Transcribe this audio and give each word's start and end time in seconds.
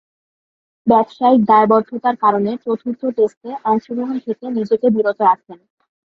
ব্যবসায়িক 0.87 1.41
দায়বদ্ধতার 1.45 2.15
কারণে 2.23 2.51
চতুর্থ 2.63 3.01
টেস্টে 3.17 3.51
অংশগ্রহণ 3.65 4.17
থেকে 4.25 4.45
নিজেকে 4.57 4.87
বিরত 4.95 5.19
রাখেন। 5.29 5.59